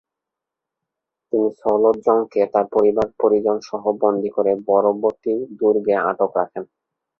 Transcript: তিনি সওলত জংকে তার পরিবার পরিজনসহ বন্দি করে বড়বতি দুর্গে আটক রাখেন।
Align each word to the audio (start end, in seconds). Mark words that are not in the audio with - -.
তিনি 1.33 1.49
সওলত 1.59 1.95
জংকে 2.05 2.41
তার 2.53 2.65
পরিবার 2.75 3.07
পরিজনসহ 3.21 3.81
বন্দি 4.01 4.29
করে 4.35 4.51
বড়বতি 4.67 5.33
দুর্গে 5.59 5.95
আটক 6.09 6.31
রাখেন। 6.39 6.63